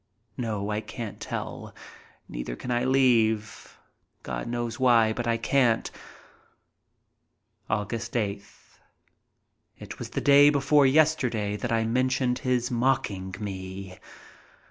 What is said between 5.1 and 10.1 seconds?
but I can't. Aug. 8th. It was